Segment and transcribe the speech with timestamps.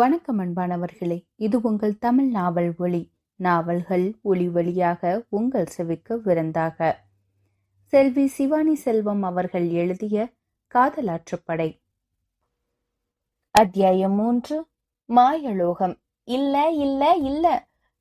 [0.00, 3.00] வணக்கம் அன்பானவர்களே இது உங்கள் தமிழ் நாவல் ஒளி.
[3.40, 6.78] நாவல்கள் ஒளி வழியாக உங்கள் செவிக்கு விருந்தாக.
[7.92, 10.26] செல்வி சிவானி செல்வம் அவர்கள் எழுதிய
[10.74, 11.68] காதலாற்றுப்படை
[13.54, 14.58] அத்தியாயம் மூன்று
[15.08, 15.96] மாயலோகம்.
[16.28, 17.46] இல்ல இல்ல இல்ல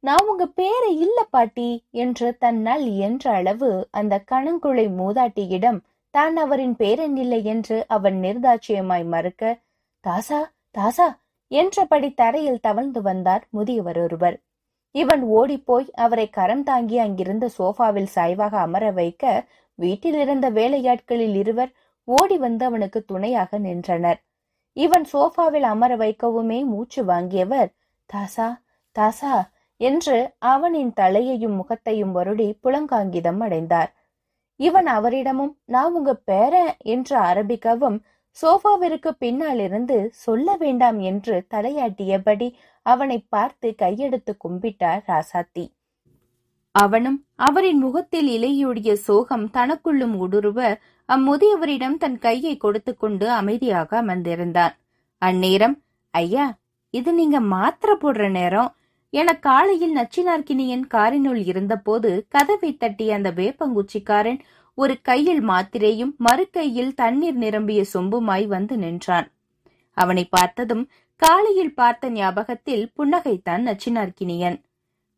[0.03, 5.79] நான் உங்க பேரை இல்ல பாட்டி என்று தன்னால் இயன்ற அளவு அந்த கணங்குழை மூதாட்டியிடம்
[6.13, 9.59] தான் அவரின் பேரன் இல்லை என்று அவன் நிர்தாட்சியமாய் மறுக்க
[10.03, 10.41] தாசா
[10.71, 11.09] தாசா
[11.51, 14.37] என்றபடி தரையில் தவழ்ந்து வந்தார் முதியவர் ஒருவர்.
[14.95, 19.23] இவன் ஓடிப்போய் அவரை கரம் தாங்கி அங்கிருந்த சோஃபாவில் சாய்வாக அமர வைக்க
[19.79, 21.71] வீட்டில் இருந்த வேலையாட்களில் இருவர்
[22.07, 24.19] ஓடி வந்து அவனுக்கு துணையாக நின்றனர்.
[24.77, 27.69] இவன் சோஃபாவில் அமர வைக்கவுமே மூச்சு வாங்கியவர்
[28.09, 28.49] தாசா
[28.95, 29.35] தாசா
[29.81, 30.17] என்று
[30.53, 33.91] அவனின் தலையையும் முகத்தையும் வருடி புலங்காங்கிதம் அடைந்தார்.
[34.59, 37.97] இவன் அவரிடமும் நான் உங்க பேரன் என்று ஆரம்பிக்கவும்
[38.37, 42.47] சோஃபாவிற்கு பின்னாலிருந்து சொல்ல வேண்டாம் என்று தலையாட்டியபடி
[42.85, 45.65] அவனை பார்த்து கையெடுத்து கும்பிட்டார் ராசாத்தி.
[46.75, 50.59] அவனும் அவரின் முகத்தில் இலையோடிய சோகம் தனக்குள்ளும் ஊடுருவ
[51.09, 54.73] அம்முதியவரிடம் தன் கையை கொடுத்து கொண்டு அமைதியாக அமர்ந்திருந்தான்.
[55.21, 55.75] அந்நேரம்
[56.13, 56.45] ஐயா
[56.93, 58.69] இது நீங்க மாத்திர போடுற நேரம்.
[59.13, 64.39] என காலையில் நச்சினார்கினியன் காரினுள் இருந்தபோது கதவை தட்டிய அந்த வேப்பங்குச்சிக்காரன்
[64.81, 69.27] ஒரு கையில் மாத்திரையும் மறு கையில் தண்ணீர் நிரம்பிய சொம்புமாய் வந்து நின்றான்.
[69.97, 70.83] அவனை பார்த்ததும்
[71.21, 74.57] காலையில் பார்த்த ஞாபகத்தில் புன்னகைத்தான் நச்சினார்கினியன்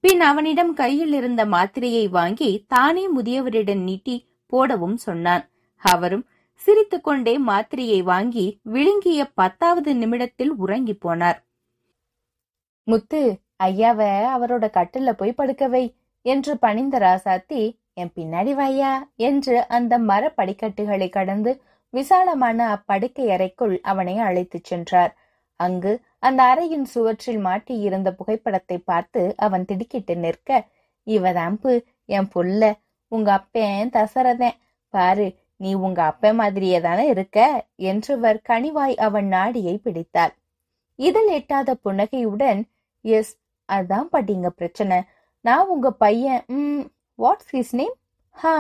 [0.04, 4.16] பின் அவனிடம் கையில் இருந்த மாத்திரையை வாங்கி தானே முதியவரிடம் நீட்டி
[4.54, 5.44] போடவும் சொன்னான்.
[5.84, 6.26] அவரும்
[6.62, 11.40] சிரித்துக்கொண்டே மாத்திரையை வாங்கி விழுங்கிய பத்தாவது நிமிடத்தில் உறங்கி போனார்.
[12.88, 13.22] முத்து
[13.64, 14.00] ஐயாவ
[14.36, 15.84] அவரோட கட்டில போய் படுக்கவை
[16.26, 17.62] என்று பணிந்த ராசாத்தி
[18.02, 18.92] என் பின்னாடி வையா
[19.28, 21.52] என்று அந்த மர படிக்கட்டுகளை கடந்து
[21.94, 25.12] விசாலமான அப்படுக்கை அறைக்குள் அவனை அழைத்துச் சென்றார்.
[25.60, 30.50] அங்கு அந்த அறையின் சுவற்றில் மாட்டியிருந்த புகைப்படத்தை பார்த்து அவன் திடுக்கிட்டு நிற்க
[31.08, 31.74] இவதாம்பு
[32.10, 32.64] என் புல்ல
[33.12, 34.58] உங்க அப்பேன் தசரதன்.
[34.94, 35.28] பாரு
[35.60, 37.40] நீ உங்க அப்ப மாதிரியே தானே இருக்க?
[37.90, 40.34] என்றவர் கனிவாய் அவன் நாடியை பிடித்தாள்
[41.00, 42.62] இதில் எட்டாத புன்னகையுடன்
[43.06, 43.34] எஸ்
[43.70, 44.98] அதான் பாட்டிங்க பிரச்சனை.
[45.46, 46.82] நான் உங்க பையன் உம்
[47.22, 47.96] வாட்ஸ் ஹிஸ் நேம்
[48.38, 48.54] ஹா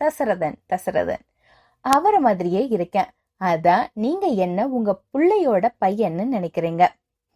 [0.00, 1.22] தசரதன் தசரதன்.
[1.80, 3.08] அவரை மாதிரியே இருக்கேன்.
[3.40, 6.84] அதான் நீங்க என்ன உங்க பிள்ளையோட பையன்னு நினைக்கிறீங்க?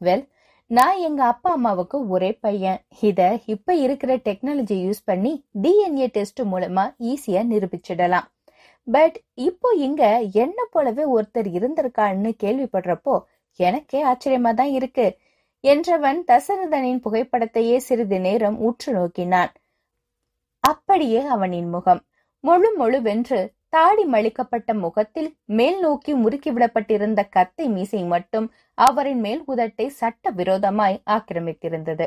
[0.01, 0.25] வெல்
[0.67, 2.79] நான் எங்க அப்பா அம்மாவுக்கு ஒரே பையன்.
[3.01, 8.29] இத இப்ப இருக்கிற டெக்னாலஜி யூஸ் பண்ணி டிஎன்ஏ டெஸ்ட் மூலமா ஈஸியா நிரூபிச்சிடலாம்.
[8.87, 13.17] பட் இப்போ இங்க என்ன போலவே ஒருத்தர் இருந்திருக்கான்னு கேள்விப்படுறப்போ
[13.61, 15.19] எனக்கே ஆச்சரியமா தான் இருக்கு
[15.65, 19.53] என்றவன் தசரதனின் புகைப்படத்தையே சிறிது நேரம் உற்று நோக்கினான்.
[20.65, 22.01] அப்படியே அவனின் முகம்.
[22.41, 28.47] முழு முழுவென்று தாடி மழிக்கப்பட்ட முகத்தில் மேல் நோக்கி முறுக்கிவிடப்பட்டிருந்த கத்தை மீசை மட்டும்
[28.79, 32.07] அவரின் மேல் உதட்டை சட்ட விரோதமாய் ஆக்கிரமித்திருந்தது.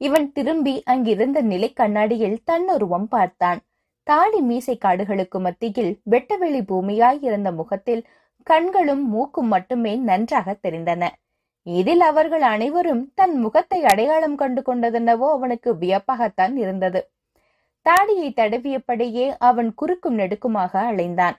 [0.00, 3.60] இவன் திரும்பி அங்கிருந்த நிலை கண்ணாடியில் தன்னுருவம் பார்த்தான்.
[4.06, 8.02] தாடி மீசை காடுகளுக்கு மத்தியில் வெட்டவெளி பூமியாய் இருந்த முகத்தில்
[8.46, 11.04] கண்களும் மூக்கும் மட்டுமே நன்றாக தெரிந்தன.
[11.66, 17.00] இதில் அவர்கள் அனைவரும் தன் முகத்தை அடையாளம் கண்டு கொண்டதென்னவோ அவனுக்கு வியப்பாகத்தான் இருந்தது.
[17.86, 21.36] தாடியை தடவியபடியே அவன் குறுக்கும் நெடுக்குமாக அலைந்தான்.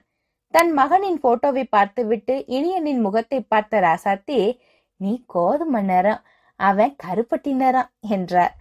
[0.54, 4.38] தன் மகனின் போட்டோவை பார்த்துவிட்டு இனியனின் முகத்தை பார்த்த ராசாத்தி
[5.00, 6.22] நீ கோதுமை நேரம்
[6.60, 8.54] அவன் கருப்பட்டி நேரம் என்றார்.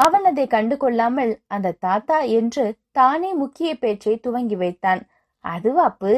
[0.00, 5.00] அவன் அதை கண்டு கொள்ளாமல் அந்த தாத்தா என்று தானே முக்கிய பேச்சை துவங்கி வைத்தான்.
[5.44, 6.12] அதுவாப்பு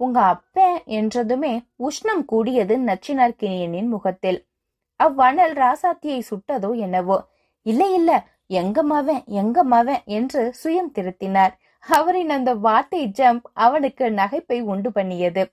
[0.00, 0.56] உங்க அப்ப
[0.98, 1.52] என்றதுமே
[1.88, 4.40] உஷ்ணம் கூடியது நச்சினார்கினியனின் முகத்தில்.
[5.00, 7.18] அவ்வணல் ராசாத்தியை சுட்டதோ என்னவோ.
[7.66, 8.10] இல்லை இல்ல
[8.50, 11.54] எங்க மவன் எங்க மவன் என்று சுயம் திருத்தினார்.
[11.86, 15.44] அவரின் அந்த வார்த்தை ஜம்ப் அவனுக்கு நகைப்பை உண்டு பண்ணியது.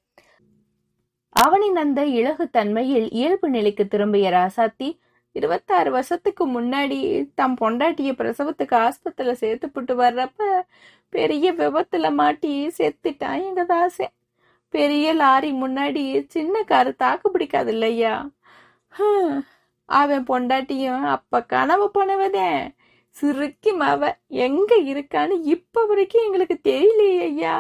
[1.36, 4.90] அவனின் அந்த இலகு தன்மையில் இயல்பு நிலைக்கு திரும்பிய ராசாத்தி
[5.36, 7.00] இருபத்தாறு வருஷத்துக்கு முன்னாடி
[7.36, 10.42] தம் பொண்டாட்டிய பிரசவத்துக்கு ஆஸ்பத்திரியில சேர்த்துப்பட்டு வர்றப்ப
[11.14, 14.08] பெரிய விபத்துல மாட்டி செத்துட்டான் எங்க தாசே.
[14.74, 18.14] பெரிய லாரி முன்னாடி சின்ன காரு தாக்கு பிடிக்காது இல்லையா?
[19.90, 22.50] அவன் பொண்டாட்டியும் அப்ப கனவு பண்ணுவதே
[23.18, 24.02] சிறுக்கி மாவ
[24.46, 27.56] எங்க இருக்கான்னு இப்ப வரைக்கும் எங்களுக்கு தெரியலையே ஐயா.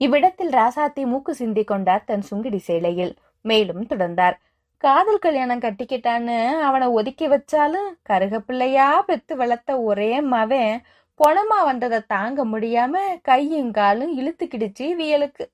[0.00, 3.12] இவ்விடத்தில் ராசாத்தி மூக்கு சிந்தி கொண்டார் தன் சுங்கிடி சேலையில்.
[3.44, 4.36] மேலும் தொடர்ந்தார்.
[4.84, 6.36] காதல் கல்யாணம் கட்டிக்கிட்டான்னு
[6.68, 10.74] அவனை ஒதுக்கி வச்சாலும் கருகப்பிள்ளையா பெத்து வளர்த்த ஒரே மவன்.
[11.20, 15.44] பொணமா வந்ததை தாங்க முடியாம கையும் காலும் இழுத்துக்கிடுச்சு வியலுக்கு.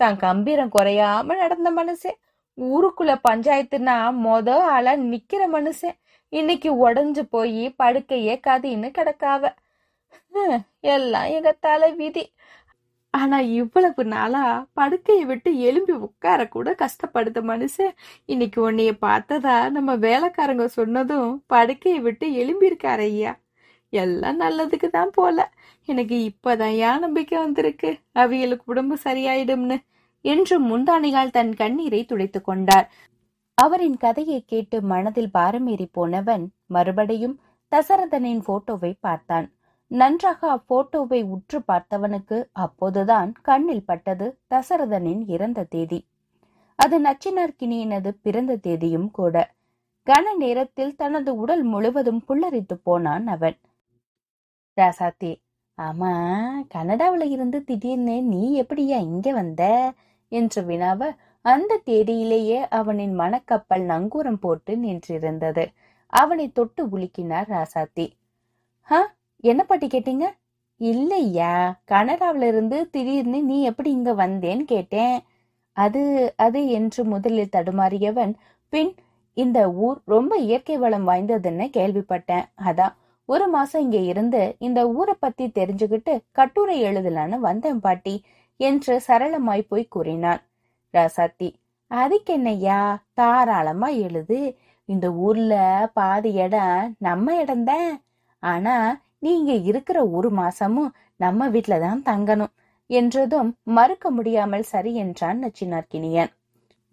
[0.00, 2.18] தான் கம்பீரம் குறையாம நடந்த மனுஷன்.
[2.58, 3.96] ஊருக்குள்ள பஞ்சாயத்துனா
[4.26, 5.96] மொத ஆளா நிக்கிற மனுஷன்.
[6.32, 9.42] இன்னைக்கு உடஞ்சு போய் படுக்கையே கதின்னு கிடக்காவ.
[10.80, 12.24] எல்லாம் எங்க தலை விதி.
[13.14, 14.42] ஆனா இவ்வளவு நாளா
[14.72, 17.94] படுக்கையை விட்டு எலும்பி உட்கார கூட கஷ்டப்படுத மனுஷன்
[18.24, 23.32] இன்னைக்கு உன்னைய பார்த்ததா நம்ம வேலைக்காரங்க சொன்னதும் படுக்கையை விட்டு எலும்பியிருக்காரு ஐயா.
[23.92, 25.38] எல்லாம் நல்லதுக்கு தான் போல.
[25.88, 27.90] எனக்கு இப்பதான் ஏன் நம்பிக்கை வந்திருக்கு.
[28.14, 29.78] அவியலுக்கு உடம்பு சரியாயிடும்னு.
[30.24, 32.88] என்று முந்தானிகால் தன் கண்ணீரை துடைத்துக் கொண்டார்.
[33.60, 37.36] அவரின் கதையை கேட்டு மனதில் பாரமேறி போனவன் மறுபடியும்
[37.72, 39.46] தசரதனின் போட்டோவை பார்த்தான்.
[39.90, 46.00] நன்றாக அப்போட்டோவை உற்று பார்த்தவனுக்கு அப்போதுதான் கண்ணில் பட்டது தசரதனின் இறந்த தேதி.
[46.78, 49.36] அது நச்சினார்கினியினது பிறந்த தேதியும் கூட.
[50.06, 53.58] கன நேரத்தில் தனது உடல் முழுவதும் புல்லரித்து போனான் அவன்.
[54.76, 55.32] ராசாத்தி
[55.78, 56.12] ஆமா
[56.74, 59.62] கனடாவில இருந்து திடீர்னு நீ எப்படியா இங்க வந்த?
[60.32, 61.02] என்று வினாவ
[61.44, 65.64] அந்த தேதியிலேயே அவனின் மனக்கப்பல் நங்கூரம் போட்டு நின்றிருந்தது.
[66.12, 68.06] அவனை தொட்டு உலுக்கினார் ராசாத்தி.
[68.88, 69.00] ஹ
[69.44, 70.26] என்ன பாட்டி கேட்டீங்க?
[70.80, 71.52] இல்லையா
[71.90, 75.16] கனடாவில இருந்து திடீர்னு நீ எப்படி இங்க வந்தேன்னு கேட்டேன்.
[75.76, 76.02] அது
[76.38, 78.34] அது என்று முதலில் தடுமாறியவன்
[78.72, 78.92] பின்
[79.36, 82.46] இந்த ஊர் ரொம்ப இயற்கை வளம் வாய்ந்ததுன்னு கேள்விப்பட்டேன்.
[82.64, 82.94] அதான்
[83.28, 88.14] ஒரு மாசம் இங்க இருந்து இந்த ஊரை பத்தி தெரிஞ்சுக்கிட்டு கட்டுரை எழுதலான்னு வந்தேன் பாட்டி
[88.60, 90.42] என்று சரளமாய் போய் கூறினான்.
[90.94, 91.48] ராசாத்தி.
[91.90, 92.80] அதுக்கு என்னய்யா
[93.14, 94.38] தாராளமா எழுது.
[94.88, 95.54] இந்த ஊர்ல
[95.94, 97.90] பாதி இடம் நம்ம இடம்தான்
[98.42, 98.76] ஆனா
[99.18, 100.90] நீங்க இருக்கிற ஒரு மாசமும்
[101.20, 102.52] நம்ம வீட்ல தான் தங்கணும்
[102.90, 106.30] என்றதும் மறுக்க முடியாமல் சரி என்றான் நச்சினார்கினியன்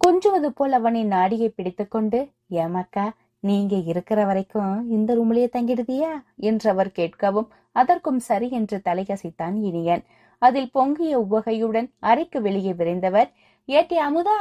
[0.01, 2.19] கொஞ்சுவது போல் அவனின் நாடியை பிடித்துக்கொண்டு
[2.55, 3.05] ஏமாக்கா
[3.44, 6.11] நீங்க இருக்கிற வரைக்கும் இந்த ரூம்லயே தங்கிடுதியா?
[6.39, 10.03] என்று அவர் கேட்கவும் அதற்கும் சரி என்று தலையசைத்தான் இனியன்.
[10.41, 13.29] அதில் பொங்கிய உவகையுடன் அறைக்கு வெளியே விரைந்தவர்
[13.69, 14.38] ஏட்டி அமுதா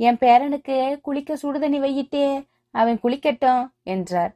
[0.00, 2.26] என் பேரனுக்கு குளிக்க சுடுதண்ணி வையிட்டே
[2.74, 4.32] அவன் குளிக்கட்டும் என்றார்.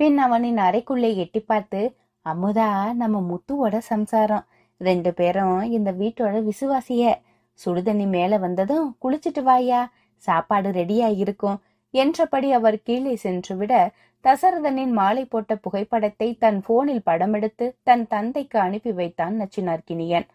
[0.00, 1.80] பின் அவனின் அறைக்குள்ளே எட்டி பார்த்து
[2.26, 4.44] அமுதா நம்ம முத்துவோட சம்சாரம்.
[4.80, 7.04] ரெண்டு பேரும் இந்த வீட்டோட விசுவாசிய.
[7.60, 9.80] சுடுதண்ணி மேல வந்ததும் குளிச்சிட்டு வாயா
[10.22, 11.58] சாப்பாடு ரெடியா இருக்கும்
[11.94, 13.72] என்றபடி அவர் கீழே சென்றுவிட
[14.24, 20.26] தசரதனின் மாலை போட்ட புகைப்படத்தை தன் போனில் படமெடுத்து தன் தந்தைக்கு அனுப்பி வைத்தான் நச்சினார்கினியன்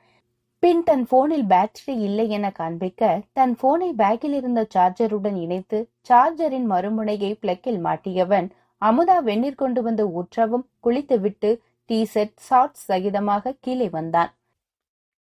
[0.64, 7.32] பின் தன் போனில் பேட்டரி இல்லை என காண்பிக்க தன் போனை பேக்கில் இருந்த சார்ஜருடன் இணைத்து சார்ஜரின் மறுமுனையை
[7.42, 8.48] பிளக்கில் மாட்டியவன்
[8.82, 11.52] அமுதா வெந்நீர் கொண்டு வந்து ஊற்றவும் குளித்துவிட்டு
[11.90, 14.32] டீ ஷர்ட் ஷார்ட்ஸ் சகிதமாக கீழே வந்தான்.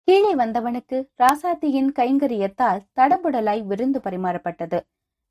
[0.07, 4.81] கீழே வந்தவனுக்கு ராசாத்தியின் கைங்கரியத்தால் தடபுடலாய் விருந்து பரிமாறப்பட்டது.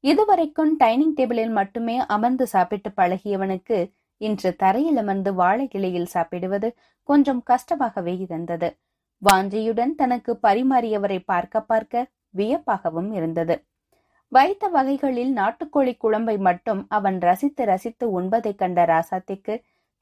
[0.04, 3.78] இதுவரைக்கும் டைனிங் டேபிளில் மட்டுமே அமர்ந்து சாப்பிட்டு பழகியவனுக்கு
[4.20, 6.68] இன்று தரையில் அமர்ந்து வாழை கிளையில் சாப்பிடுவது
[7.08, 8.68] கொஞ்சம் கஷ்டமாகவே இருந்தது
[9.22, 13.54] வாஞ்சியுடன் தனக்கு பரிமாறியவரை பார்க்க பார்க்க வியப்பாகவும் இருந்தது.
[14.32, 19.54] வைத்த வகைகளில் நாட்டுக்கோழி குழம்பை மட்டும் அவன் ரசித்து ரசித்து உண்பதைக் கண்ட ராசாத்திக்கு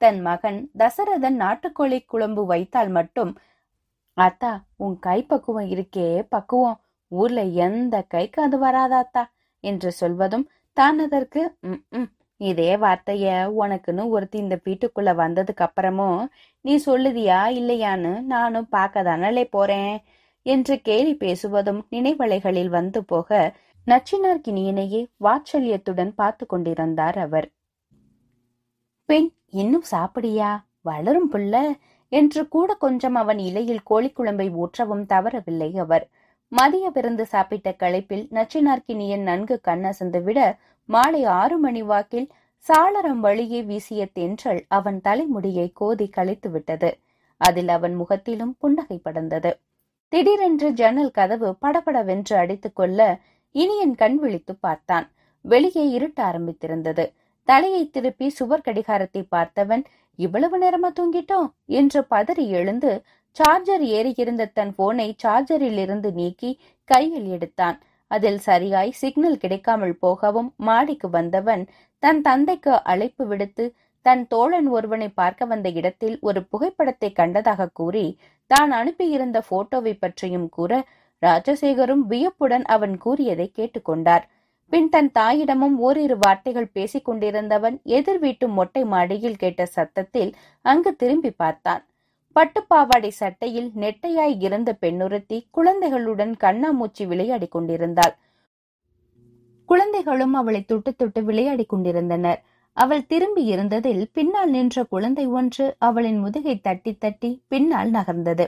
[0.02, 3.32] தன் மகன் தசரதன் நாட்டுக்கோழி குழம்பு வைத்தால் மட்டும்
[4.18, 6.78] அத்தா உன் கை பக்குவம் இருக்கே பக்குவம்.
[7.12, 9.22] ஊர்ல எந்த கைக்கு அது வராதாத்தா
[9.64, 10.46] என்று சொல்வதும்
[10.76, 11.42] தான் அதற்கு
[12.36, 16.26] இதே வார்த்தைய உனக்குன்னு ஒருத்தி இந்த வீட்டுக்குள்ள வந்ததுக்கு அப்புறமும்
[16.60, 19.98] நீ சொல்லுதியா இல்லையான்னு நானும் பார்க்க தானே போறேன்
[20.42, 23.54] என்று கேலி பேசுவதும் நினைவலைகளில் வந்து போக
[23.86, 27.52] நச்சினார்கினியனையே வாட்சல்யத்துடன் பார்த்து கொண்டிருந்தார் அவர்.
[29.04, 30.58] பெண் இன்னும் சாப்பிடியா?
[30.80, 31.72] வளரும் புள்ள
[32.08, 36.10] என்று கூட கொஞ்சம் அவன் இலையில் கோழிக்குழம்பை ஊற்றவும் தவறவில்லை அவர்.
[36.48, 42.28] மதிய விருந்து சாப்பிட்ட களைப்பில் நச்சினார்கினியன் நன்கு கண்ணசந்து விட மாலை ஆறு மணி வாக்கில்
[42.66, 46.98] சாளரம் வழியே வீசிய தென்றல் அவன் தலைமுடியை கோதி கழித்து விட்டது.
[47.36, 49.52] அதில் அவன் முகத்திலும் புன்னகை படர்ந்தது.
[50.08, 53.18] திடீரென்று ஜன்னல் கதவு படபடவென்று அடித்துக் கொள்ள
[53.54, 55.06] இனியன் கண் விழித்து பார்த்தான்.
[55.40, 57.12] வெளியே இருட்ட ஆரம்பித்திருந்தது.
[57.48, 59.84] தலையை திருப்பி சுவர் கடிகாரத்தை பார்த்தவன்
[60.18, 61.48] இவ்வளவு நேரமா தூங்கிட்டோம்?
[61.66, 63.02] என்று பதறி எழுந்து
[63.36, 67.80] சார்ஜர் ஏறியிருந்த தன் போனை சார்ஜரில் இருந்து நீக்கி கையில் எடுத்தான்.
[68.14, 71.62] அதில் சரியாய் சிக்னல் கிடைக்காமல் போகவும் மாடிக்கு வந்தவன்
[72.02, 73.64] தன் தந்தைக்கு அழைப்பு விடுத்து
[74.06, 78.06] தன் தோழன் ஒருவனை பார்க்க வந்த இடத்தில் ஒரு புகைப்படத்தை கண்டதாக கூறி
[78.50, 80.72] தான் அனுப்பியிருந்த போட்டோவை பற்றியும் கூற
[81.22, 84.24] ராஜசேகரும் வியப்புடன் அவன் கூறியதை கேட்டுக்கொண்டார்
[84.72, 90.32] பின் தன் தாயிடமும் ஓரிரு வார்த்தைகள் பேசிக் கொண்டிருந்தவன் எதிர் வீட்டு மொட்டை மாடியில் கேட்ட சத்தத்தில்
[90.64, 91.82] அங்கு திரும்பி பார்த்தான்.
[92.36, 98.14] பட்டுப்பாவாடை சட்டையில் நெட்டையாய் இருந்த பெண்ணுறுத்தி குழந்தைகளுடன் கண்ணாமூச்சி விளையாடிக் கொண்டிருந்தாள்.
[99.64, 102.42] குழந்தைகளும் அவளை தொட்டு தொட்டு விளையாடிக் கொண்டிருந்தனர்.
[102.72, 108.46] அவள் திரும்பி இருந்ததில் பின்னால் நின்ற குழந்தை ஒன்று அவளின் முதுகை தட்டி தட்டி பின்னால் நகர்ந்தது.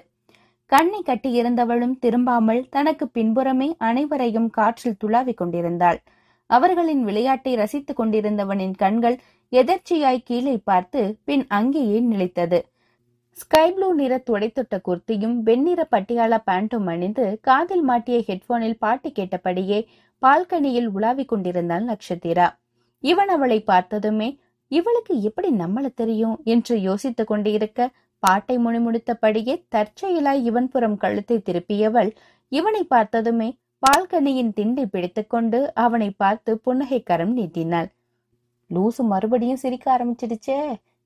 [0.64, 5.98] கண்ணை கட்டியிருந்தவளும் திரும்பாமல் தனக்கு பின்புறமே அனைவரையும் காற்றில் துளாவிக் கொண்டிருந்தாள்.
[6.46, 9.18] அவர்களின் விளையாட்டை ரசித்துக் கொண்டிருந்தவனின் கண்கள்
[9.52, 12.58] எதர்ச்சியாய் கீழே பார்த்து பின் அங்கேயே நிலைத்தது.
[13.38, 19.78] ஸ்கை ப்ளூ நிற துடைத்துட்ட குர்த்தியும் வெண்ணிற பட்டியாலா பேண்டும் அணிந்து காதில் மாட்டிய ஹெட்போனில் பாட்டு கேட்டபடியே
[20.22, 22.46] பால்கனியில் உலாவிக் கொண்டிருந்தாள் நட்சத்திரா
[23.04, 24.28] இவன் அவளை பார்த்ததுமே
[24.70, 26.36] இவளுக்கு எப்படி நம்மள தெரியும்?
[26.44, 27.80] என்று யோசித்துக் கொண்டிருக்க
[28.22, 32.10] பாட்டை முணுமுணுத்தபடியே தற்செயலாய் இவன் புறம் கழுத்தை திருப்பியவள்
[32.52, 33.48] இவனை பார்த்ததுமே
[33.82, 37.88] பால்கனியின் திண்டை பிடித்துக்கொண்டு அவனை பார்த்து புன்னகை கரம் நீட்டினாள்.
[38.70, 40.58] லூசு மறுபடியும் சிரிக்க ஆரம்பிச்சிடுச்சே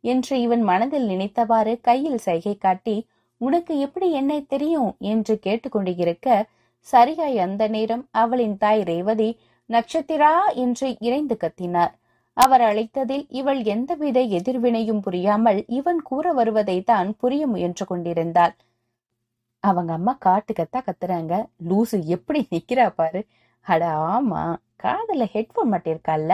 [0.05, 2.97] என்று இவன் மனதில் நினைத்தவாறு கையில் சைகை காட்டி
[3.41, 4.93] உனக்கு எப்படி என்னை தெரியும்?
[4.99, 6.29] என்று கேட்டுக்கொண்டிருக்க
[6.89, 9.31] சரியாய் அந்த நேரம் அவளின் தாய் ரேவதி
[9.71, 10.33] நட்சத்திரா?
[10.55, 11.93] என்று இறைந்து கத்தினார்.
[12.37, 18.55] அவர் அழைத்ததில் இவள் எந்தவித எதிர்வினையும் புரியாமல் இவன் கூற வருவதை தான் புரிய முயன்று கொண்டிருந்தாள்.
[19.65, 21.35] அவங்க அம்மா காட்டுக்கத்தா கத்துறாங்க.
[21.69, 23.21] லூசு எப்படி நிக்கிறா பாரு.
[23.67, 23.83] அட
[24.15, 24.43] ஆமா.
[24.77, 26.33] காதல ஹெட்போன் மாட்டிருக்கால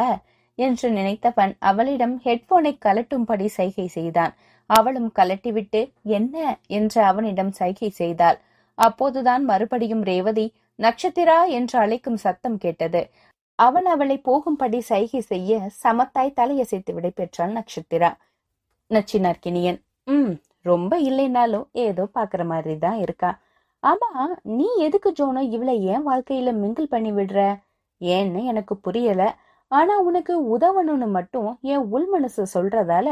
[0.58, 4.32] என்று நினைத்தவன் அவளிடம் ஹெட்போனை கலட்டும்படி சைகை செய்தான்.
[4.70, 6.34] அவளும் கலட்டிவிட்டு என்ன?
[6.68, 8.38] என்று அவனிடம் சைகை செய்தாள்.
[8.78, 10.46] அப்போதுதான் மறுபடியும் ரேவதி
[10.78, 11.38] நட்சத்திரா?
[11.58, 13.02] என்று அழைக்கும் சத்தம் கேட்டது.
[13.58, 18.10] அவன் அவளை போகும்படி சைகை செய்ய சமத்தாய் தலையசைத்து விடை பெற்றாள் நட்சத்திரா
[18.90, 20.34] நச்சினார்கினியன் ம்
[20.64, 23.30] ரொம்ப இல்லைனாலும் ஏதோ பாக்குற மாதிரி தான் இருக்கா.
[23.82, 24.10] ஆமா
[24.56, 27.40] நீ எதுக்கு ஜோனோ இவளை ஏன் வாழ்க்கையில மிங்கிள் பண்ணி விடுற
[28.00, 29.22] ஏன்னு எனக்கு புரியல.
[29.72, 33.08] ஆனா உனக்கு உதவணும்னு மட்டும் என் உள் மனசு சொல்றதால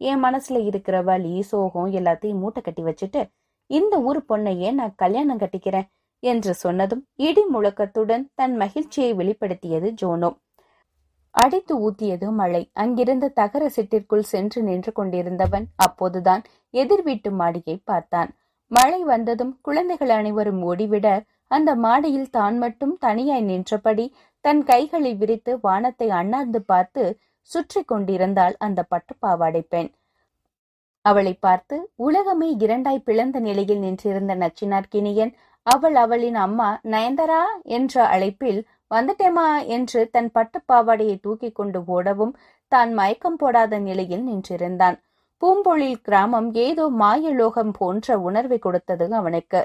[0.00, 3.20] என் மனசுல இருக்கிற வலி சோகம் எல்லாத்தையும் மூட்டை கட்டி வச்சுட்டு
[3.70, 5.86] இந்த ஊர் பொண்ணையே நான் கல்யாணம் கட்டிக்கிறேன்
[6.22, 10.30] என்று சொன்னதும் இடி முழக்கத்துடன் தன் மகிழ்ச்சியை வெளிப்படுத்தியது ஜோனோ.
[11.34, 12.62] அடித்து ஊத்தியது மழை.
[12.72, 16.42] அங்கிருந்த தகர சிட்டிற்குள் சென்று நின்று கொண்டிருந்தவன் அப்போதுதான்
[16.74, 18.30] எதிர் வீட்டு மாடியை பார்த்தான்.
[18.70, 21.08] மழை வந்ததும் குழந்தைகள் அனைவரும் ஓடிவிட
[21.50, 24.06] அந்த மாடியில் தான் மட்டும் தனியாய் நின்றபடி
[24.44, 27.04] தன் கைகளை விரித்து வானத்தை அண்ணாந்து பார்த்து
[27.50, 29.90] சுற்றி கொண்டிருந்தாள் அந்த பட்டுப்பாவாடை பெண்
[31.04, 31.76] அவளை பார்த்து
[32.06, 35.32] உலகமே இரண்டாய் பிளந்த நிலையில் நின்றிருந்த நச்சினார்கினியன்
[35.66, 37.42] அவள் அவளின் அம்மா நயன்தரா?
[37.76, 38.60] என்ற அழைப்பில்
[38.90, 42.34] வந்துட்டேமா என்று தன் பட்டுப்பாவாடையை தூக்கி கொண்டு ஓடவும்
[42.72, 44.96] தான் மயக்கம் போடாத நிலையில் நின்றிருந்தான்.
[45.42, 49.60] பூம்பொழில் கிராமம் ஏதோ மாயலோகம் போன்ற உணர்வை கொடுத்தது அவனுக்கு.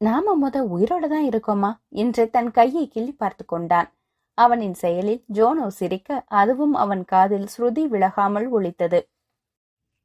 [0.00, 1.70] நாம முத உயிரோட தான் இருக்கோமா?
[2.02, 3.88] என்று தன் கையை கிள்ளி பார்த்து கொண்டான்.
[4.38, 9.00] அவனின் செயலில் ஜோனோ சிரிக்க அதுவும் அவன் காதில் ஸ்ருதி விலகாமல் ஒழித்தது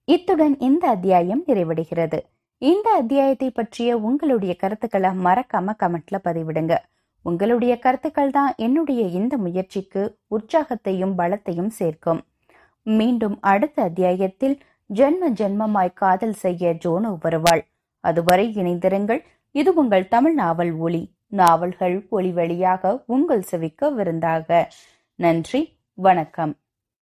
[0.07, 2.19] இத்துடன் இந்த அத்தியாயம் நிறைவடைகிறது.
[2.61, 6.73] இந்த அத்தியாயத்தை பற்றிய உங்களுடைய கருத்துக்களை மறக்காம கமெண்ட்ல பதிவிடுங்க.
[7.25, 10.03] உங்களுடைய கருத்துக்கள் தான் என்னுடைய இந்த முயற்சிக்கு
[10.35, 12.21] உற்சாகத்தையும் பலத்தையும் சேர்க்கும்.
[12.85, 14.55] மீண்டும் அடுத்த அத்தியாயத்தில்
[14.89, 17.63] ஜென்ம ஜென்மமாய் காதல் செய்ய ஜோனோ வருவாள்.
[18.03, 19.21] அதுவரை இணைந்திருங்கள்.
[19.51, 24.73] இது உங்கள் தமிழ் நாவல் ஒளி நாவல்கள் ஒளி வழியாக உங்கள் செவிக்க விருந்தாக.
[25.15, 25.61] நன்றி
[25.93, 26.53] வணக்கம்.